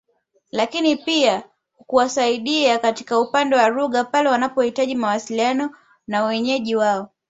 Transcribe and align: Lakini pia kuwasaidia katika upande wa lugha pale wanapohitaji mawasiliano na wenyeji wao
Lakini 0.51 0.95
pia 0.95 1.43
kuwasaidia 1.87 2.79
katika 2.79 3.19
upande 3.19 3.55
wa 3.55 3.67
lugha 3.69 4.03
pale 4.03 4.29
wanapohitaji 4.29 4.95
mawasiliano 4.95 5.75
na 6.07 6.23
wenyeji 6.23 6.75
wao 6.75 7.09